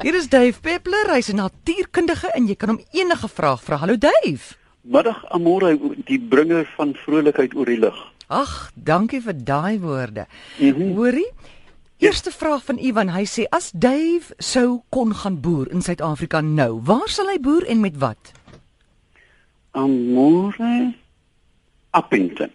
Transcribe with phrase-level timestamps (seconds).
[0.00, 3.76] Hier is Dave Peppler, hy's 'n natuurkundige en jy kan hom enige vraag vra.
[3.76, 4.56] Hallo Dave.
[4.80, 5.76] Middag Amore,
[6.08, 7.98] die bringer van vrolikheid oor die lig.
[8.28, 10.26] Ag, dankie vir daai woorde.
[10.56, 10.96] Mm -hmm.
[10.96, 11.28] Hoorie?
[11.98, 16.80] Eerste vraag van Ivan, hy sê as Dave sou kon gaan boer in Suid-Afrika nou,
[16.82, 18.32] waar sal hy boer en met wat?
[19.70, 20.94] Amore
[21.90, 22.50] Appington.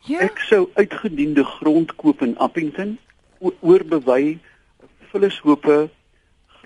[0.00, 0.20] Ja.
[0.20, 2.98] Ek sou uitgediende grond koop in Appington,
[3.60, 4.38] oorbewei
[5.12, 5.90] vullishope,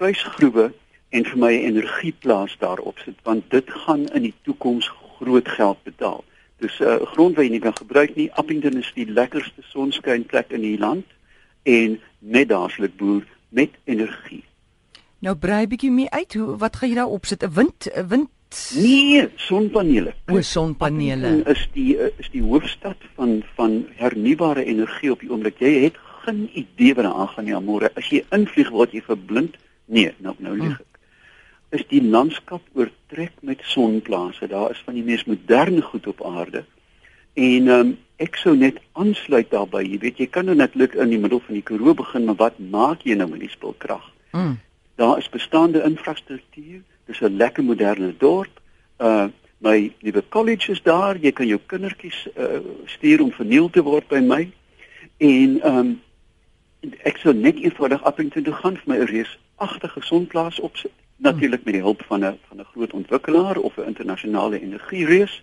[0.02, 0.72] grysgroewe
[1.14, 5.78] en vir my 'n energieplaas daarop sit want dit gaan in die toekoms groot geld
[5.82, 6.24] betaal.
[6.58, 8.30] Dus uh, grond wat jy nie kan gebruik nie.
[8.32, 11.04] Appington is die lekkerste sonskynplek in die land
[11.62, 14.44] en net daarslik boer met energie.
[15.18, 16.34] Nou brei bietjie meer uit.
[16.34, 17.42] Hoe wat gaan jy daar opsit?
[17.42, 18.28] 'n Wind 'n wind
[18.76, 20.14] Nee, sonpanele.
[20.28, 21.26] o sonpanele.
[21.26, 25.58] Appington is die eh, is die hoofstad van van hernubare energie op die oomblik.
[25.58, 27.90] Jy het geen idee wat daar aangaan nie, Amore.
[27.96, 29.56] As jy invlieg word jy verblind.
[29.84, 30.98] Nee, nou nou lieg ek.
[31.72, 34.46] Is die landskap oortrek met sonplase.
[34.46, 36.64] Daar is van die mees moderne goed op aarde.
[37.34, 39.82] En ehm um, ek sou net aansluit daarbey.
[39.82, 42.58] Jy weet, jy kan nou netlik in die middel van die Karoo begin, maar wat
[42.58, 44.04] maak jy nou met die spulkrag?
[44.30, 44.60] Mm.
[45.00, 46.82] Daar is bestaande infrastruktuur.
[47.06, 48.60] Dis 'n lekker moderne dorp.
[48.98, 49.26] Uh
[49.58, 51.18] my nuwe college is daar.
[51.18, 54.50] Jy kan jou kindertjies uh stuur om verniel te word by my.
[55.18, 56.00] En ehm um,
[57.02, 60.92] ek sou net eenvoudig Appington toe gaan vir my 'n reusagtige sonplaas opsit.
[61.16, 65.42] Natuurlik met die hulp van 'n van 'n groot ontwikkelaar of 'n internasionale energiereus.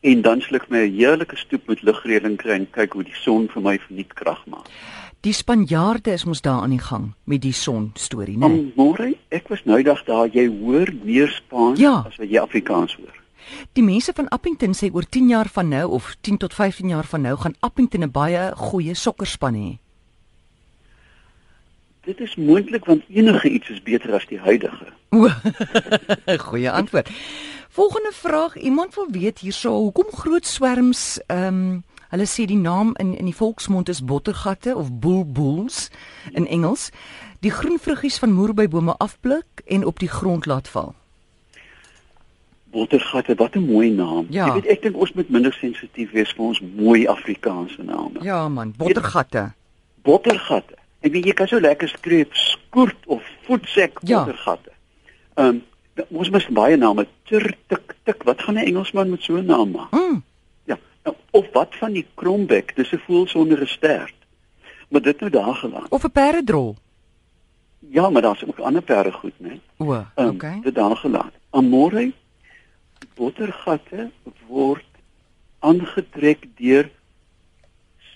[0.00, 3.48] En dan sluk my 'n heerlike stoep met ligreëling kry en kyk hoe die son
[3.48, 4.66] vir my verniet krag maak.
[5.20, 8.48] Die Spanjaarde is mos daar aan die gang met die son storie, né?
[8.48, 8.72] Nee?
[8.76, 12.04] Môre, ek was nou dag daar, jy hoor meer Spaans Ja.
[12.06, 13.14] as wat jy Afrikaans hoor.
[13.72, 17.04] Die mense van Appington sê oor 10 jaar van nou of 10 tot 15 jaar
[17.04, 19.78] van nou gaan Appington 'n baie goeie sokkerspan hê.
[22.08, 24.86] Dit is moontlik want enige iets is beter as die huidige.
[26.48, 27.10] Goeie antwoord.
[27.68, 32.94] Volgende vraag, iemand wil weet hierso, hoekom groot swerms ehm um, hulle sê die naam
[32.96, 35.90] in in die volksmond is bottergatte of bulbuls
[36.32, 36.88] in Engels,
[37.44, 40.94] die groen vruggies van moerbybome afpluk en op die grond laat val.
[42.72, 44.26] Bottergatte, wat 'n mooi naam.
[44.30, 44.46] Ja.
[44.46, 48.24] Jy weet ek dink ons moet minder sensitief wees vir ons mooi Afrikaanse name.
[48.24, 49.52] Ja man, bottergatte.
[50.02, 50.78] Bottergatte.
[51.00, 54.24] Ek weet jy kan so lekker skreef skoort of voetsek Ja.
[54.24, 54.70] bottergatte.
[55.36, 55.62] Ehm um,
[56.10, 57.06] ons mis baie name.
[57.24, 58.22] Tur tik tik.
[58.22, 59.90] Wat gaan 'n Engelsman met so 'n naam maak?
[59.92, 60.22] Mm,
[60.66, 60.78] Ja.
[61.04, 62.76] nou, Of wat van die krombek?
[62.76, 64.14] Dis 'n voël sonder 'n stert.
[64.88, 65.88] Maar dit nou daar gelaat.
[65.88, 66.76] of 'n perdedrol.
[67.90, 69.60] Ja, maar daar's ook ander perde goed, né?
[69.78, 70.60] O, Um, okay.
[70.62, 71.32] Dit daar gelaat.
[71.50, 72.12] Amore
[73.14, 74.10] bottergatte
[74.48, 74.84] word
[75.60, 76.90] aangetrek deur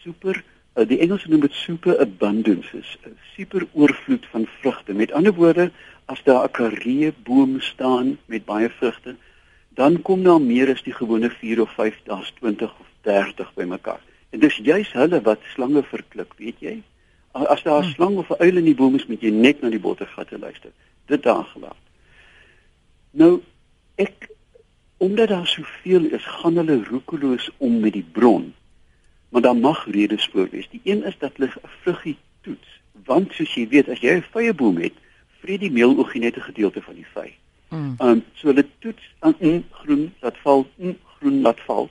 [0.02, 4.92] super uh, die Engelse noem dit super abundance, is 'n super oorvloed van vrugte.
[4.92, 5.70] Met ander woorde,
[6.04, 9.16] as daar 'n karee boom staan met baie vrugte,
[9.68, 14.00] dan kom daar meer as die gewone 4 of 5, daar's 20 of 30 bymekaar.
[14.30, 16.82] En dis juis hulle wat slange verklik, weet jy?
[17.32, 17.92] As daar 'n Hmm.
[17.92, 20.70] slang of 'n uil in die boom is, moet jy net na die bottergatte luister.
[21.06, 21.76] Dit daar gelaat.
[23.10, 23.40] Nou
[23.94, 24.28] ek
[24.96, 28.54] omdat daar soveel is, gaan hulle roekeloos om met die bron.
[29.32, 30.68] Maar daar mag redes voor wees.
[30.70, 34.24] Die een is dat hulle 'n vruggie toets, want soos jy weet, as jy 'n
[34.32, 34.92] vyeboom het,
[35.40, 37.32] vreet die meeloogie net 'n gedeelte van die vy.
[37.68, 37.94] Mm.
[37.98, 41.90] Ehm um, so hulle toets aan mm, groen laat val, mm, groen laat val.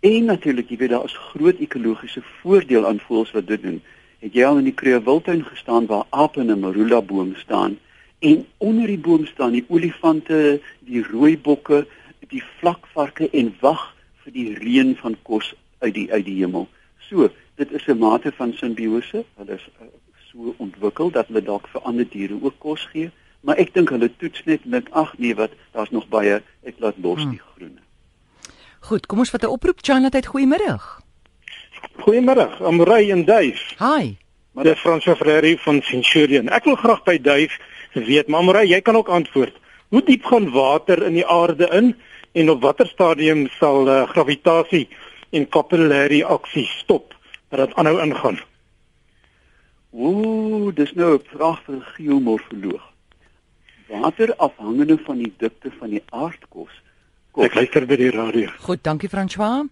[0.00, 3.82] En natuurlik, jy weet daar is groot ekologiese voordeel aan voëls wat dit doen.
[4.18, 7.78] Het jy al in die Kruger Wildtuin gestaan waar ape en 'n marula boom staan
[8.18, 11.86] en onder die boom staan die olifante, die rooibokke,
[12.28, 16.68] die vlakvarke en wag vir die reën van kos uit die uit die hemel.
[17.08, 19.24] So, dit is 'n mate van simbiose.
[19.36, 19.86] Hulle is uh,
[20.32, 24.10] so ontwikkel dat hulle dalk vir ander diere ook kos gee, maar ek dink hulle
[24.16, 27.30] toets net en dink ag nee, wat daar's nog baie ek laat los Hmm.
[27.30, 27.80] die groene.
[28.80, 29.78] Goed, kom ons vat 'n oproep.
[29.82, 31.00] Charlotte, goeiemiddag.
[31.98, 33.74] Goeiemiddag, Amrey en Duif.
[33.78, 34.16] Hi.
[34.52, 36.48] Maar dis François Ferreira van Centurion.
[36.48, 37.58] Ek wil graag by Duif
[37.92, 39.54] weet, maar Amrey, jy kan ook antwoord.
[39.88, 41.96] Hoe diep gaan water in die aarde in
[42.32, 44.88] en op watter stadium sal uh, gravitasie
[45.30, 47.14] en kapillêre aksie stop
[47.48, 48.38] dat dit aanhou ingaan?
[49.92, 52.84] Ooh, dis nou 'n 'n geomorfoloog.
[53.88, 56.70] Water afhangende van die dikte van die aardkos.
[57.30, 58.48] Kom, Ek luister by die radio.
[58.60, 59.66] Goed, dankie François.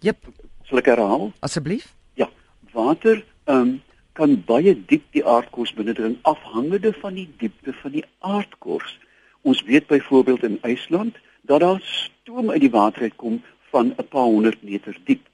[0.00, 0.16] Jep,
[0.64, 1.32] sal ek herhaal?
[1.40, 1.94] asseblief.
[2.14, 2.28] Ja,
[2.72, 3.82] water um,
[4.12, 8.98] kan baie diep die aardkos binnendring afhangende van die diepte van die aardkors.
[9.42, 13.42] Ons weet byvoorbeeld in IJsland dat daar stoom uit die water uitkom
[13.74, 15.26] van 'n paar honderd meter diep.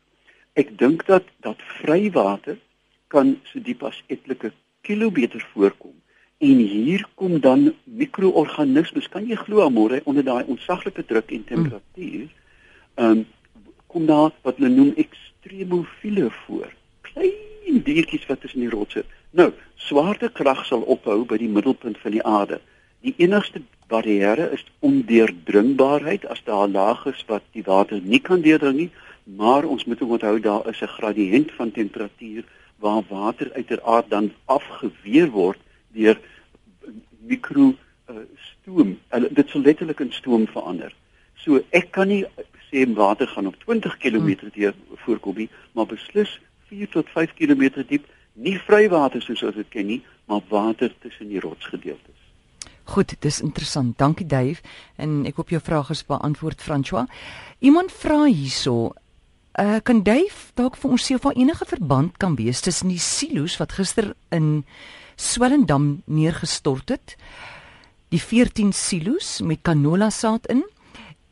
[0.57, 2.59] Ek dink dat dat vrywater
[3.07, 6.01] kan so diep as etlike kilometer voorkom
[6.41, 12.31] En hier kom dan mikroorganismes, kan jy glo môre onder daai ontsaglike druk en temperatuur,
[12.95, 13.27] ehm um,
[13.91, 16.73] kom daar wat hulle noem ekstremofiele voor.
[17.11, 19.03] Klein diertjies wat tussen die rotse.
[19.37, 22.61] Nou, swaartekrag sal ophou by die middelpunt van die aarde.
[23.05, 23.61] Die enigste
[23.91, 28.91] barrière is ondeurdringbaarheid as daar laag is wat die water nie kan deurdring nie,
[29.25, 32.45] maar ons moet onthou daar is 'n gradiënt van temperatuur
[32.79, 35.59] waar water uiteraard dan afgeweer word
[35.93, 36.19] deur
[37.21, 37.75] mikro
[38.11, 38.99] uh, stoom.
[39.13, 40.95] Uh, dit sal letterlik in stoom verander.
[41.35, 42.25] So ek kan nie
[42.71, 46.39] sê water gaan op 20 km deur voorkom nie, maar beslis
[46.71, 50.01] 4 tot 5 km diep, nie vrywater soos ons dit ken nie,
[50.31, 52.20] maar water tussen die rotsgedeeltes.
[52.91, 53.93] Goed, dis interessant.
[53.99, 54.65] Dankie Dave
[54.99, 57.07] en ek hoop jou vraag is beantwoord François.
[57.63, 58.91] Iemand vra hierso,
[59.55, 62.99] uh kan Dave dalk vir ons sê of daar enige verband kan wees tussen die
[62.99, 64.65] silo's wat gister in
[65.15, 67.15] Swellendam neergestort het,
[68.11, 70.65] die 14 silo's met canola saad in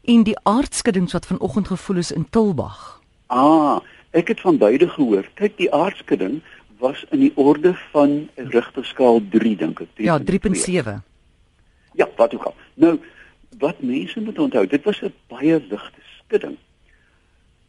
[0.07, 3.01] en die aardskuddings wat vanoggend gevoel is in Tilbag.
[3.35, 3.83] Ah,
[4.15, 5.27] ek het van beide gehoor.
[5.35, 6.39] Kyk, die aardskudding
[6.79, 9.95] was in die orde van Richterskaal 3 dink ek.
[9.99, 11.01] Ja, 3.7.
[11.99, 12.55] Ja, wat ook al.
[12.75, 13.01] Nou,
[13.59, 16.57] wat mense moet onthou, dit was 'n baie ligte skudding.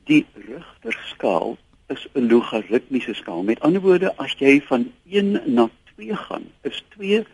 [0.03, 3.43] Die Richterskaal is 'n logaritmiese skaal.
[3.43, 7.25] Met ander woorde, as jy van 1 na 2 gaan, is 2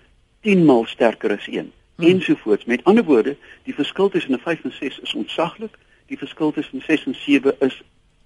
[0.42, 2.08] 10 maal sterker as 1 hmm.
[2.08, 2.66] ensovoorts.
[2.66, 6.82] Met ander woorde, die verskil tussen 'n 5 en 6 is ontsaglik, die verskil tussen
[6.82, 7.82] 6 en 7 is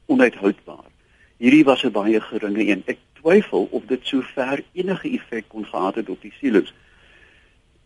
[0.06, 0.92] onuithoudbaar.
[1.38, 2.83] Hierdie was 'n baie geringe een.
[2.86, 6.74] Ek twyfel of dit sover enige effek kon gehad het op die silo's.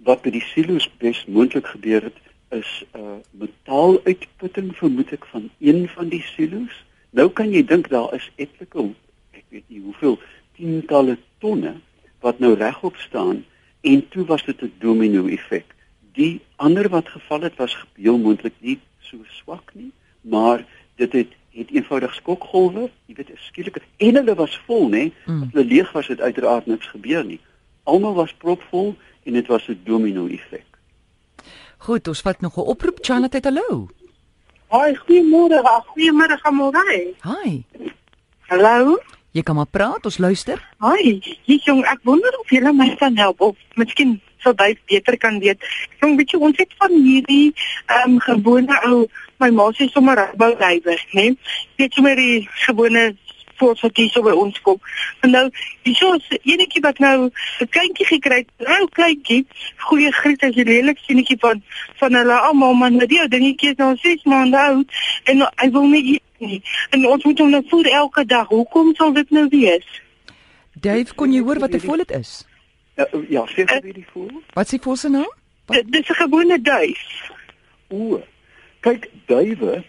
[0.04, 2.18] Wat by die silo's bes moontlik gebeur het,
[2.54, 6.84] is 'n uh, metaaluitputting vermoed ek van een van die silo's.
[7.10, 8.90] Nou kan jy dink daar is etlike
[9.32, 10.20] ek weet nie hoeveel
[10.56, 11.76] tientalle tonne
[12.20, 13.46] wat nou regop staan
[13.82, 15.66] en toe was dit 'n domino effek.
[16.14, 19.92] Die ander wat geval het was heel moontlik nie so swak nie,
[20.22, 20.66] maar
[20.96, 25.12] dit het het eenvoudig skokgolwe, jy weet, skielik en hulle was vol, nê?
[25.26, 25.42] Mm.
[25.42, 27.40] As hulle leeg was het uiteraard niks gebeur nie.
[27.84, 30.66] Almal was propvol en dit was 'n domino effek.
[31.78, 33.88] Goed, ons vat nog 'n oproep, Charlotte, hallo.
[34.72, 35.62] Hi, goeiemôre.
[35.86, 37.14] Goeiemôre, Gamorey.
[37.22, 37.64] Hi.
[38.48, 39.00] Hallo.
[39.32, 40.60] Jy kan maar praat, ons luister.
[40.80, 45.18] Hi, hier jong, ek wonder of jy my kan help of miskien sou baie beter
[45.18, 45.62] kan weet.
[46.02, 47.54] Jong, weet jy ons het van hierdie
[47.88, 49.08] ehm um, gewone ou
[49.42, 51.32] my ma sê sommer boudrywer, né?
[51.82, 53.16] Weet jy maar die gewone
[53.64, 54.80] voels wat hier so by ons kom.
[55.22, 55.46] En nou,
[55.84, 57.30] 'n enetjie wat nou
[57.60, 59.46] 'n kleintjie gekry het, 'n ou kleintjie,
[59.88, 61.64] goeie griet as jy redelik sienetjie van
[62.00, 64.88] van hulle almal, maar nou die dingetjie is nou 6 maande oud
[65.24, 66.62] en nou, hy wil nie nie.
[66.90, 68.48] En ons moet hom nou voed elke dag.
[68.48, 70.02] Hoekom sal dit nou wees?
[70.74, 72.46] Dave, kon jy hoor wat 'n voel dit is?
[72.96, 74.42] Ja, ja, sê vir wie die voel?
[74.54, 75.32] Wat s'ie voel se naam?
[75.66, 77.32] Dis 'n gewone duif.
[77.90, 78.22] O.
[78.80, 79.84] Kyk, duwe,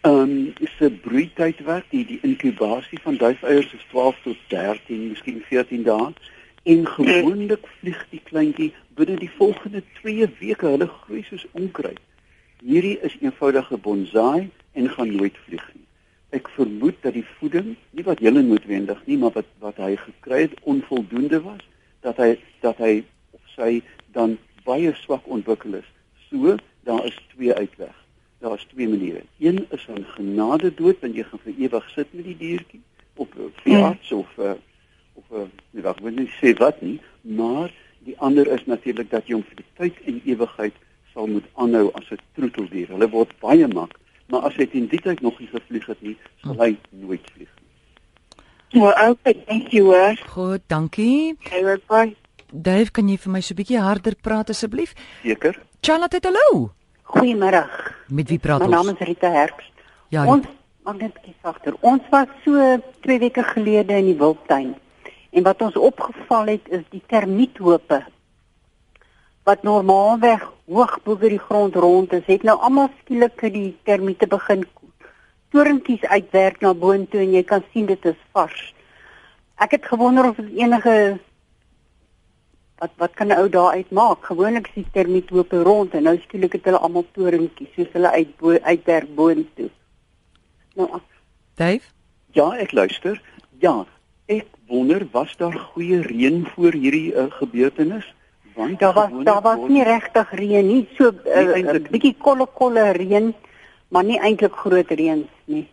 [0.00, 5.42] ehm um, is 'n broeitydwerk, die die inkubasie van duifeiers is 12 tot 13, miskien
[5.48, 6.12] 14 dae.
[6.62, 10.66] En gewoonlik vlieg die kleintjie binne die volgende 2 weke.
[10.66, 12.00] Hulle groei soos onkruid.
[12.64, 15.80] Hierdie is eenvoudige bonsai en gaan nooit vlieg nie
[16.36, 20.44] ek vermoed dat die voeding nie wat hulle noodwendig nie maar wat wat hy gekry
[20.46, 21.64] het onvoldoende was
[22.06, 22.30] dat hy
[22.64, 22.92] dat hy
[23.34, 23.70] of sy
[24.14, 24.36] dan
[24.66, 25.88] baie swak ontwikkel is
[26.28, 26.54] so
[26.86, 27.96] daar is twee uitweg
[28.40, 32.12] daar is twee maniere een is 'n genade dood want jy gaan vir ewig sit
[32.12, 32.82] met die diertjie
[33.14, 34.52] op veearts of uh,
[35.14, 39.26] of uh, nee wat wil nie sê wat nie maar die ander is natuurlik dat
[39.26, 40.76] jy hom vir die tyd en ewigheid
[41.12, 45.00] sal moet aanhou as 'n troeteldier hulle word baie mak maar as hy teen die
[45.02, 46.70] tyd nog nie gevlieg het nie, sal hy
[47.02, 48.80] nooit vlieg nie.
[48.80, 49.90] Well, okay, thank you.
[49.94, 50.14] Uh.
[50.30, 51.34] Goed, dankie.
[51.42, 52.14] Okay, bye.
[52.50, 54.94] Dave, kan jy vir my so 'n bietjie harder praat asseblief?
[55.22, 55.58] Seker.
[55.82, 56.70] Charlotte, hallo.
[57.04, 57.66] Goeiemôre.
[58.10, 58.74] Met wie praat my ons?
[58.74, 59.72] My naam is Rita Herkst.
[60.10, 60.26] Ja.
[60.26, 60.46] Ons
[60.86, 61.76] mag net bietjie sagter.
[61.86, 64.74] Ons was so 2 weke gelede in die wildtuin.
[65.30, 68.02] En wat ons opgeval het is die termiethope
[69.48, 74.66] wat normaalweg hoog bo die grond rond is, het nou almal skielik die termiete begin
[75.50, 78.60] torentjies uitwerk na boontoe en jy kan sien dit is vars.
[79.58, 81.18] Ek het gewonder of dit enige
[82.80, 84.24] wat wat kan 'n ou daar uitmaak?
[84.24, 88.10] Gewoonlik is die termiet hoop rond en nou skielik het hulle almal torentjies soos hulle
[88.10, 89.70] uit bo uitwerk boontoe.
[90.74, 90.88] Nou,
[91.54, 91.86] Dave?
[92.32, 93.20] Ja, ek luister.
[93.58, 93.84] Ja,
[94.26, 98.14] ek wonder was daar goeie reën voor hierdie uh, gebeurtenis?
[98.54, 102.46] Want daar was daar was nie regtig reën nie, so 'n uh, uh, bietjie kolle
[102.46, 103.34] kolle reën,
[103.88, 105.68] maar nie eintlik groot reën nie.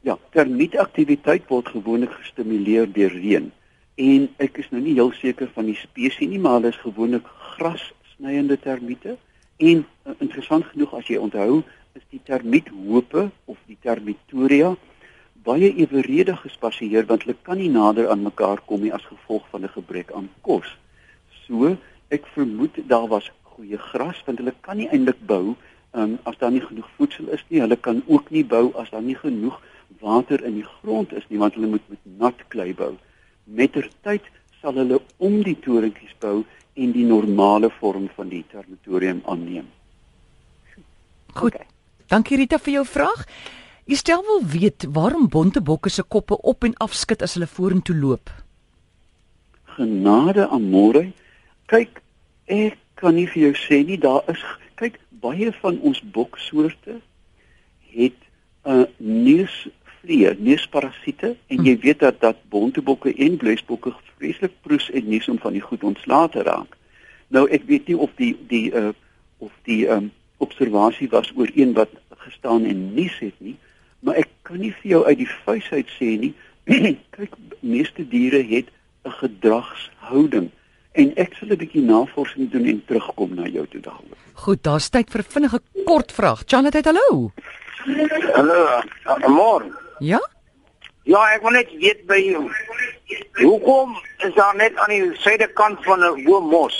[0.00, 3.52] Ja, termietaktiwiteit word gewoonlik gestimuleer deur reën.
[3.94, 7.26] En ek is nou nie heel seker van die spesies nie, maar hulle is gewoonlik
[7.56, 9.16] grassnyende termiete
[9.58, 11.62] en uh, interessant genoeg as jy onthou,
[11.94, 14.72] is die termiethope of die termitoria
[15.44, 19.64] baie eweredig gespasieer want hulle kan nie nader aan mekaar kom nie as gevolg van
[19.64, 20.68] 'n gebrek aan kos.
[21.46, 21.76] So,
[22.08, 25.54] ek vermoed daar was goeie gras want hulle kan nie eintlik bou
[25.92, 27.60] um, as daar nie genoeg voedsel is nie.
[27.60, 29.60] Hulle kan ook nie bou as daar nie genoeg
[30.00, 32.96] water in die grond is nie want hulle moet met nat klei bou.
[33.44, 34.26] Mettertyd
[34.60, 36.44] sal hulle om die torentjies bou
[36.74, 39.66] en die normale vorm van die territorium aanneem.
[41.34, 41.54] Goed.
[41.54, 41.66] Okay.
[42.12, 43.26] Dankie Rita vir jou vraag.
[43.88, 47.96] Jy stel wel weet waarom bontebokke se koppe op en af skud as hulle vorentoe
[47.96, 48.30] loop.
[49.74, 51.06] Genade aan môre.
[51.72, 52.02] Kyk,
[52.46, 54.42] ek kan nie vir jou sê nie, daar is
[54.78, 57.00] kyk baie van ons boksoorte
[57.92, 58.18] het
[58.64, 58.86] 'n uh,
[60.02, 65.38] neusvliee, neusparasiete en jy weet dat dat bontebokke en bleesbokke vreeslik proes en nies om
[65.38, 66.76] van die goed ontslae te raak.
[67.28, 68.92] Nou ek weet nie of die die uh
[69.38, 73.56] of die um observasie was oor een wat gestaan en nies het nie,
[74.00, 76.34] maar ek kan nie vir jou uit die vuis uit sê nie.
[77.16, 78.70] Kyk, meeste diere het
[79.04, 80.50] 'n gedragshouding
[80.92, 84.18] en ek sal 'n bietjie navorsing doen en terugkom na jou toe daaroor.
[84.34, 86.42] Goed, daar's tyd vir vinnige kort vraag.
[86.46, 87.32] Janet, hallo.
[88.34, 88.82] Hallo,
[89.26, 89.82] môre.
[90.02, 90.18] Ja?
[91.06, 92.42] Ja, ek wil net weet by jou.
[93.38, 93.94] Hoekom
[94.26, 96.78] is daar net aan die suidekant van 'n hoë mos?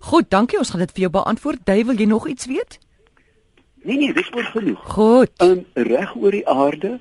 [0.00, 0.58] Goed, dankie.
[0.58, 1.64] Ons gaan dit vir jou beantwoord.
[1.64, 2.78] Dave, wil jy nog iets weet?
[3.82, 4.80] Nee nee, dis wel genoeg.
[4.92, 5.30] Goed.
[5.42, 7.00] Um reg oor die aarde,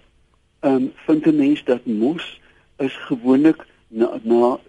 [0.59, 2.39] um vind 'n mens dat mos
[2.77, 4.59] is gewoonlik na na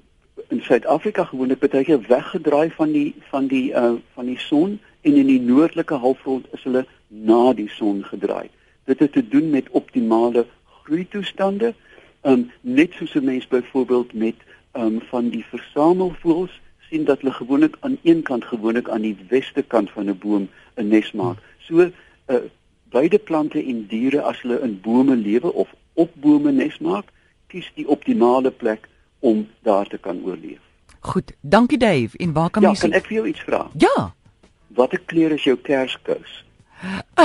[0.48, 5.14] in Suid-Afrika gewoonlik baie keer weggedraai van die van die uh van die son en
[5.14, 8.50] in die noordelike halfrond is hulle na die son gedraai.
[8.84, 10.46] Dit het te doen met optimale
[10.84, 11.74] groeitoestande.
[12.22, 14.36] Um net soos 'n mens byvoorbeeld met
[14.72, 19.62] um van die versamelvoëls sien dat hulle gewoonlik aan een kant gewoonlik aan die weste
[19.62, 21.38] kant van 'n boom 'n nes maak.
[21.58, 21.90] So uh,
[22.90, 27.04] beide plante en diere as hulle in bome lewe of op bome nes maak,
[27.46, 28.88] kies die optimale plek
[29.18, 30.60] om daar te kan oorleef.
[31.00, 32.16] Goed, dankie Dave.
[32.16, 33.70] En waar kan ja, mens Ja, kan ek vir jou iets vra?
[33.78, 34.14] Ja.
[34.66, 36.44] Watter kleur is jou kerskous?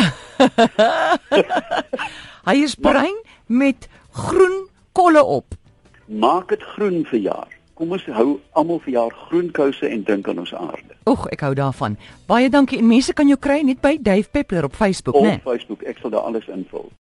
[2.50, 3.18] Hy is bruin
[3.50, 5.58] met groen kolle op.
[6.06, 7.58] Maak dit groen vir jaar.
[7.80, 10.98] Kom ons hou almal vir jaar groen kouse en dink aan ons aarde.
[11.10, 11.96] Oeg, ek hou daarvan.
[12.28, 15.38] Baie dankie en mense kan jou kry net by Dave Peppler op Facebook, né?
[15.40, 16.90] Op Facebook, ek sal daar alles invul.